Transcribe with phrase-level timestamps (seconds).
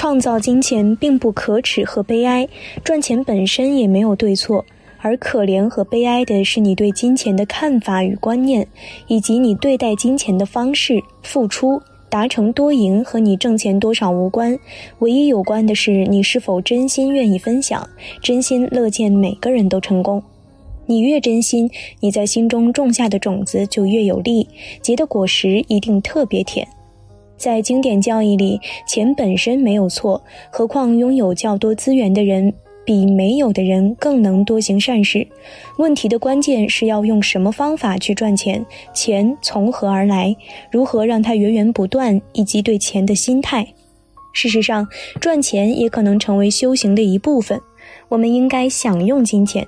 [0.00, 2.48] 创造金钱并不可耻和悲哀，
[2.82, 4.64] 赚钱本身也没有对错，
[4.96, 8.66] 而可怜和悲哀的是你对金钱的看法与观念，
[9.08, 10.98] 以及你对待金钱的方式。
[11.22, 14.58] 付出达成多赢和你挣钱多少无关，
[15.00, 17.86] 唯一有关的是你是否真心愿意分享，
[18.22, 20.22] 真心乐见每个人都成功。
[20.86, 21.70] 你越真心，
[22.00, 24.48] 你在心中种下的种子就越有力，
[24.80, 26.66] 结的果实一定特别甜。
[27.40, 32.52] 在经典教义里，钱本身没有错，何况拥有较多资源的人
[32.84, 35.26] 比没有的人更能多行善事。
[35.78, 40.36] 问题的关键是要用什么方法去赚钱，钱从何而来，
[40.70, 43.66] 如何让它源源不断，以及对钱的心态。
[44.34, 44.86] 事实上，
[45.18, 47.58] 赚钱也可能成为修行的一部分。
[48.10, 49.66] 我们应该享用金钱。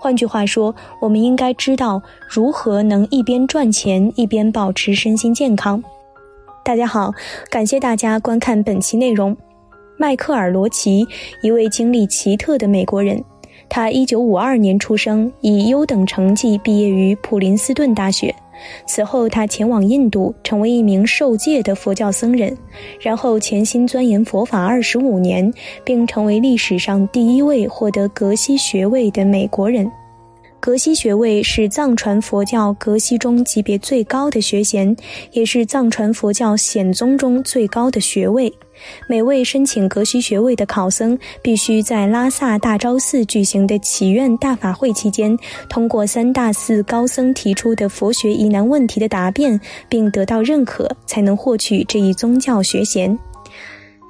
[0.00, 5.80] 换句话说，我们应该知道如何能一边赚钱一边保持身心健康。
[6.64, 7.12] 大家好，
[7.50, 9.36] 感谢大家观看本期内容。
[9.98, 11.04] 迈克尔·罗奇，
[11.42, 13.20] 一位经历奇特的美国人，
[13.68, 18.32] 他1952年出生，以优等成绩毕业于普林斯顿大学。
[18.86, 22.56] 此后，他前往印度，成为一名受戒的佛教僧人，
[23.00, 29.90] 然后潜心钻研佛法二十五年，并成为历史上第一位获得格西学位的美国人。
[30.62, 34.96] 格西学位是藏传佛教格西中级别最高的学衔，
[35.32, 38.54] 也是藏传佛教显宗中最高的学位。
[39.08, 45.36] 每位申请格西学位的考生，必须在拉萨大昭寺举行的祈愿大法会期间，
[45.68, 53.18] 通过三大寺高僧提出的佛学疑难问题的答辩，并得到认可，才能获取这一宗教学衔。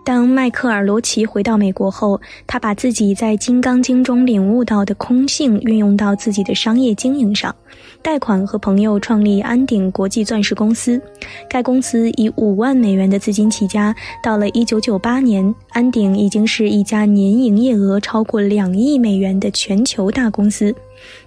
[0.05, 7.55] 当迈克尔·罗奇回到美国后，他把自己在《金刚经》中领悟到的空性运用到自己的商业经营上，
[8.03, 11.01] 贷款和朋友创立安鼎国际钻石公司。
[11.49, 20.75] 该公司以五万美元的资金起家，到了1998年，安鼎已经是一家年营业额超过两亿美元的全球大公司。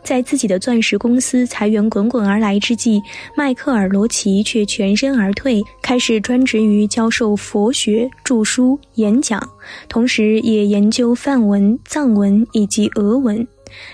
[0.03, 3.01] 在自己的钻石公司财源滚滚而来之际，
[3.35, 9.41] 迈克尔·罗奇却全身而退，开始专职于教授佛学、著书、演讲，
[9.89, 13.47] 同时也研究梵文、藏文以及俄文。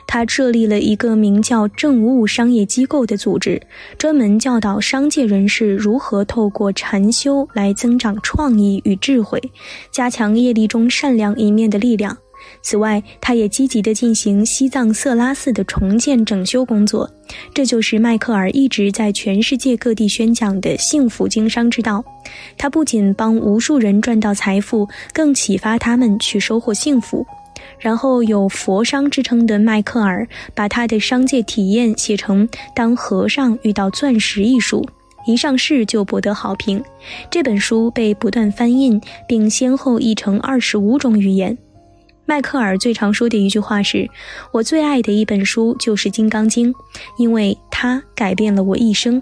[0.06, 3.60] 他设立了一个名叫“政务商业机构”的组织，
[3.98, 9.42] 专门教导商界人士如何透过禅修来增长创意与智慧，
[9.90, 12.16] 加强业力中善良一面的力量。
[12.62, 17.10] 此外，他也积极地进行西藏色拉寺的重建整修工作。
[17.54, 22.04] 这就是迈克尔一直在全世界各地宣讲的幸福经商之道。
[22.58, 27.26] 他不仅帮无数人赚到财富，更启发他们去收获幸福。
[27.80, 34.86] 然后，有佛商之称的迈克尔把他的商界体验写成《当和尚遇到钻石》一书，
[35.26, 36.84] 一上市就博得好评。
[37.30, 41.58] 这本书被不断翻印，并先后译成二十五种语言。
[42.32, 44.10] 迈克尔最常说的一句话是
[44.54, 46.74] ：“我最爱的一本书就是《金刚经》，
[47.18, 49.22] 因为它改变了我一生。”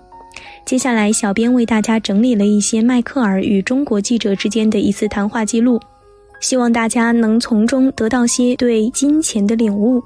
[0.64, 5.80] 接下来，小编为大家整理了一些迈克尔与中国记者之间的一次谈话记录，
[6.40, 10.03] 希望大家能从中得到些对金钱的领悟。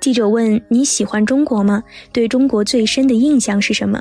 [0.00, 1.82] 记者问：“你喜欢中国吗？
[2.12, 4.00] 对中国最深的印象是什么？”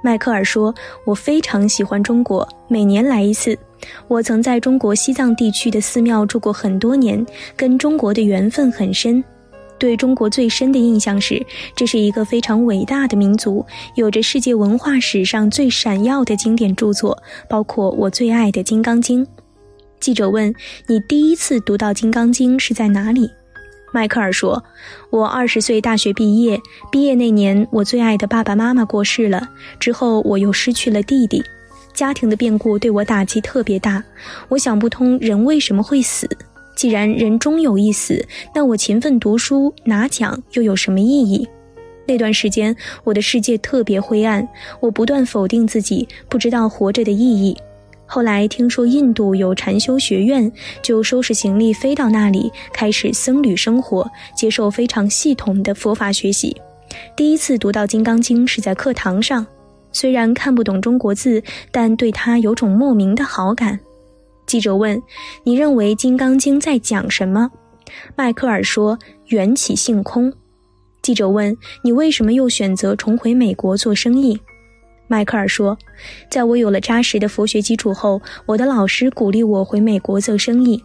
[0.00, 0.72] 迈克尔说
[1.04, 3.58] ：“我非常喜欢中国，每年来一次。
[4.08, 7.24] 我曾在中国西藏地区的寺庙住过很多年，
[7.56, 9.22] 跟中国的缘分很深。
[9.76, 19.26] 对中国最深的印象是，这是一个非常伟大的民族，有着世界文化史上最闪耀的经典著作，包括我最爱的《金刚经》。”
[19.98, 20.54] 记者问
[20.86, 23.28] ：“你第一次读到《金刚经》是在哪里？”
[23.92, 24.62] 迈克尔说
[25.10, 29.48] ：“我二十岁大学毕业，毕业那年，我最爱的爸爸妈妈过世了。
[29.78, 31.42] 之后，我又失去了弟弟，
[31.94, 34.02] 家庭的变故对我打击特别大。
[34.48, 36.28] 我想不通人为什么会死。
[36.74, 41.48] 既然人终有一死，那我勤奋读书拿奖又有什么意义？
[42.06, 44.46] 那段时间，我的世界特别灰暗，
[44.80, 47.56] 我不断否定自己，不知道活着的意义。”
[48.06, 54.06] 后来听说印度有禅修学院，就收拾行李飞到那里，开始僧侣生活，
[54.36, 56.54] 接受非常系统的佛法学习。
[57.16, 59.46] 第一次读到《金刚经》是在课堂上，
[59.94, 63.80] 虽然看不懂中国字，但对他有种莫名的好感。
[64.44, 65.02] 记者问
[65.44, 67.50] ：“你认为《金刚经》在讲什么？”
[68.14, 68.98] 迈克尔说
[69.28, 70.30] ：“缘起性空。”
[71.00, 74.38] 记者问：“你为什么又选择重回美国做生意？”
[75.06, 75.78] 迈克尔说
[76.30, 80.82] ：“在我有了扎实的佛学基础后，我的老师鼓励我回美国做生意。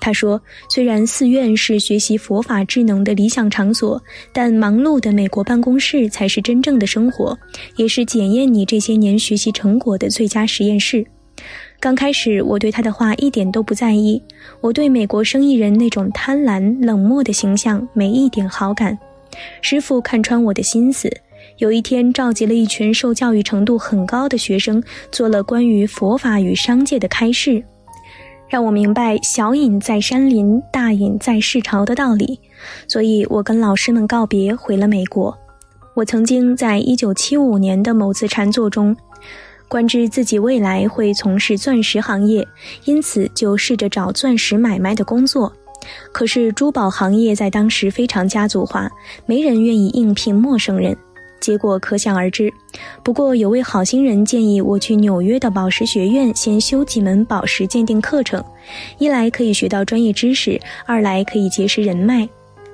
[0.00, 4.02] 他说，虽然寺院是学习佛法智能的理想场所，
[4.32, 7.38] 但忙碌的美国办公室才是真正的生活，
[7.76, 11.06] 也是检验你这些年学习成果的最佳实验室。
[11.78, 14.22] 刚开始我对他的话一点都不在意，
[14.60, 18.98] 我对美国生意人那种贪婪冷漠的形象没一点好感。
[19.62, 21.10] 师傅看穿我的心思，
[21.56, 27.64] 有一天召集了一群受教育程度很高的学生，做了关于佛法与商界的开示，
[28.50, 32.40] 让我明白“小隐在山林，大隐在市朝”的道理。
[32.88, 35.38] 所以我跟老师们告别，回了美国。
[35.94, 38.94] 我曾经在一九七五年的某次禅坐中。
[39.68, 42.44] 观知自己未来会从事钻石行业，
[42.86, 45.52] 因此就试着找钻石买卖的工作。
[46.10, 48.90] 可是珠宝行业在当时非常家族化，
[49.26, 50.96] 没人愿意应聘陌生人，
[51.40, 52.52] 结果可想而知。
[53.02, 58.44] 不过有位好心人建议我去纽约的宝石学院先修几门宝石鉴定课程，
[58.98, 62.28] 一来可以学到专业知识，二来可以结识人脉。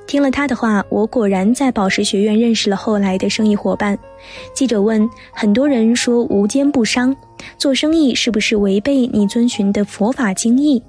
[0.07, 3.99] 听了他的话，我果然在宝石学院认识了后来的生意伙伴。
[4.55, 7.17] 记者问：“很多人说无奸不商，
[7.59, 10.81] 做生意是不是违背你遵循的佛法经义？”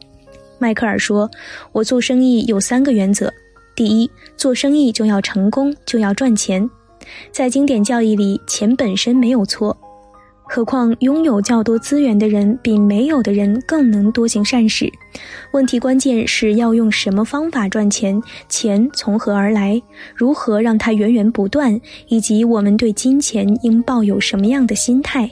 [0.59, 1.27] 迈克尔说
[1.73, 3.31] ：“我做生意有三个原则：
[3.75, 6.69] 第一，做生意就要成功，就要赚钱。
[7.31, 9.75] 在经典教义里，钱本身没有错。”
[10.49, 14.89] 何况拥有较多资源的人比没有的人更能多行善事。
[15.51, 19.81] 问题关键是要用什么方法赚钱，钱从何而来，
[20.15, 21.77] 如何让它源源不断，
[22.07, 25.29] 以及我们对金钱应抱有什么样的心态。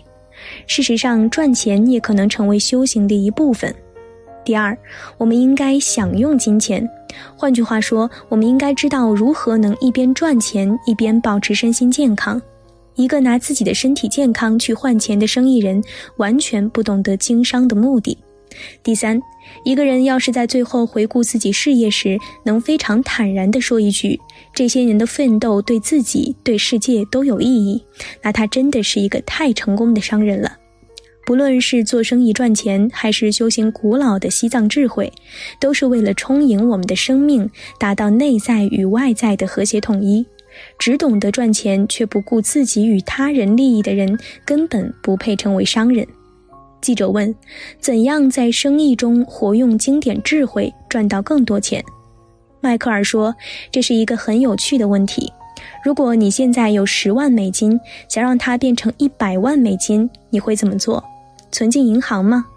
[0.68, 3.74] 事实上，赚钱也可能成为修行的一部分。
[4.46, 4.78] 第二，
[5.18, 6.88] 我们应该享用金钱。
[7.36, 12.40] 换句话说，我们应该知道如何能一边赚钱一边保持身心健康。
[12.94, 15.84] 一个拿自己的身体健康去换钱的生意人，
[16.18, 18.18] 完全不懂得经商的目的。
[18.84, 19.20] 第三，
[19.66, 24.18] 一个人要是在最后回顾自己事业时，能非常坦然地说一句
[24.54, 27.84] ：“这些年的奋斗对自己、对世界都有意义”，
[28.24, 30.56] 那他真的是一个太成功的商人了。
[31.26, 35.12] 不论是做生意赚钱，还是修行古老的西藏智慧，
[35.60, 37.50] 都是为了充盈我们的生命，
[37.80, 40.26] 达到内在与外在的和谐统一。
[40.80, 46.08] 只懂得赚钱却不顾自己与他人利益的人，根本不配成为商人。
[46.80, 47.36] 记者问
[47.82, 51.84] ：“怎样在生意中活用经典智慧，赚到更多钱？”
[52.62, 53.36] 迈克尔说
[53.72, 55.34] ：“这是一个很有趣的问题。
[55.84, 61.04] 如果你现在有十万美金，想让它变成一百万美金，你会怎么做？
[61.56, 62.48] 存进银行吗？”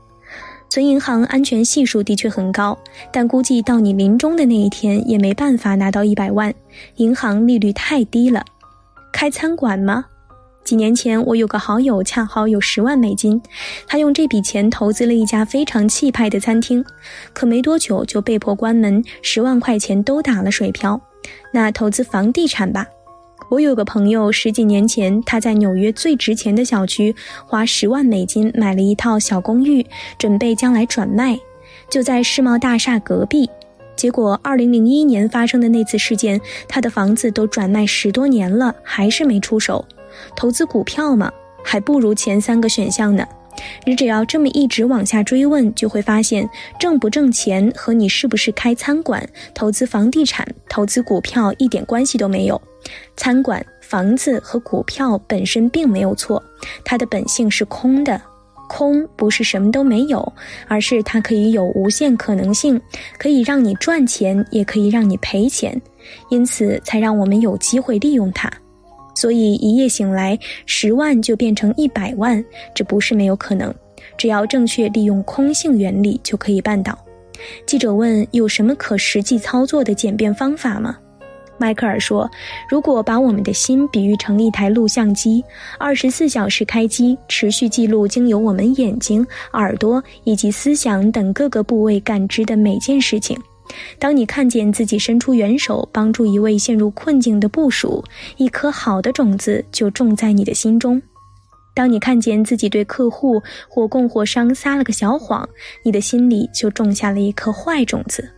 [0.69, 2.77] 存银行安全系数的确很高，
[3.13, 6.53] 但估计到你临终的那一天也没办法拿到一百万，
[6.97, 8.45] 银行利率太低了。
[9.13, 10.07] 开餐馆吗？
[10.65, 13.41] 几年前我有个好友恰好有十万美金，
[13.87, 16.85] 他用这笔钱投资了一家非常气派的餐厅，
[17.33, 21.01] 可没多久就被迫关门，十万块钱都打了水漂。
[21.55, 22.85] 那投资房地产吧。
[23.51, 27.17] 我有个朋友，十几年前他在纽约最值钱的小区
[27.47, 29.87] 花十万美金买了一套小公寓，
[30.19, 31.39] 准备将来转卖，
[31.89, 33.49] 就在世贸大厦隔壁。
[33.97, 39.85] 结果二零零一年发生的那次事件，他的房子都转卖十多年了，还是没出手。
[40.37, 41.33] 投资股票嘛，
[41.65, 43.27] 还不如前三个选项呢。
[43.85, 52.61] 你只要这么一直往下追问，就会发现挣不挣钱和你是不是开餐馆、投资房地产、投资股票一点关系都没有。
[53.17, 56.43] 餐馆、房子和股票本身并没有错，
[56.85, 58.21] 它的本性是空的。
[58.71, 60.31] 空不是什么都没有，
[60.67, 62.79] 而是它可以有无限可能性，
[63.17, 65.81] 可以让你赚钱，也可以让你赔钱，
[66.29, 68.53] 因此才让我们有机会利用它。
[69.19, 73.75] 所以一夜醒来，十万就变成一百万，这不是没有可能。
[74.17, 76.97] 只要正确利用空性原理，就可以办到。
[77.67, 80.97] 记者问：“有什么可实际操作的简便方法吗？”
[81.59, 82.31] 迈克尔说
[82.71, 85.45] ：“如果把我们的心比喻成一台录像机，
[85.81, 93.37] 二十四小时开机，持续记录经由我们眼睛、耳朵以及思想等各个部位感知的每件事情。”
[93.99, 98.03] 当你看见自己伸出援手帮助一位陷入困境的部属，
[98.37, 101.01] 一颗好的种子就种在你的心中；
[101.75, 105.49] 当你看见自己对客户或供货商撒了个小谎，
[105.85, 108.29] 你的心里就种下了一颗坏种子。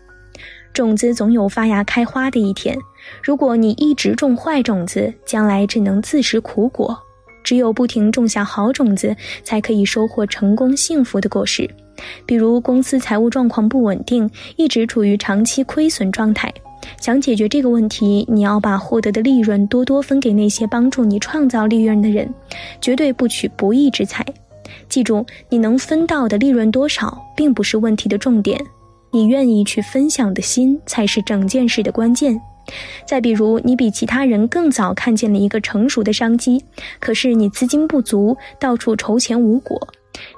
[0.72, 2.76] 种子总有发芽开花的一天，
[3.22, 6.96] 如果你一直种坏种子，将来只能自食苦果。
[7.42, 11.68] 只有不停种下好种子，才可以收获成功幸福的果实。
[12.26, 16.52] 比如公司财务状况不稳定，一直处于长期亏损状态，
[17.00, 22.33] 想解决这个问题，你要把获得的利润多多分给那些帮助你创造利润的人，
[22.80, 24.25] 绝对不取不义之财。
[24.88, 28.61] 记住，你能分到的利润多少，并不是问题的重点，
[29.11, 32.40] 你愿意去分享的心才是整件事的关键。
[33.04, 36.62] 再比如，你比其他人更早看见了一个成熟的商机，
[37.00, 39.80] 可是你资金不足，到处筹钱无果。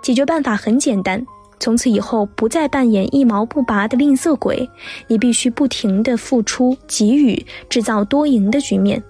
[0.02, 1.22] 解决办法很简单。
[1.62, 4.68] 从此以后不再扮演一毛不拔的吝啬鬼，
[5.06, 9.00] 你必须不停地付出、给予，制造多赢的局面。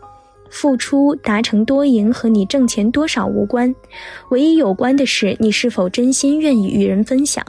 [0.50, 3.74] 付出达成多赢和你挣钱多少无关，
[4.28, 7.42] 唯一有关的是你是否真心愿意与人分享，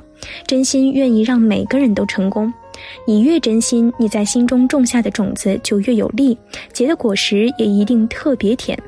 [0.47, 2.53] 真心愿意让每个人都成功。
[3.05, 6.37] 你越真心，你在心中种下的种子就越有力，
[6.71, 8.81] 结的果实也一定特别甜。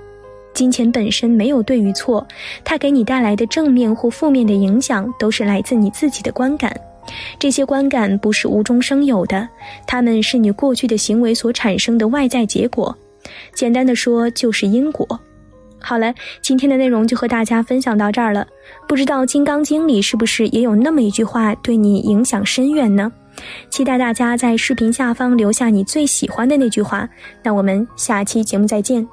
[0.56, 2.26] 金钱本身没有对与错，
[2.64, 6.76] 它给你带来的正面或负面的影响，都是来自你自己的观感。
[7.38, 9.48] 这些观感不是无中生有的，
[9.86, 12.98] 它们是你过去的行为所产生的外在结果。
[13.54, 15.20] 简单的说，就是因果。
[15.78, 18.48] 好了，今天的内容就和大家分享到这儿了。
[18.88, 23.12] 不知道《金刚经》里是不是也有那么一句话对你影响深远呢？
[23.70, 27.08] 期待大家在视频下方留下你最喜欢的那句话。
[27.44, 29.06] 那我们下期节目再见。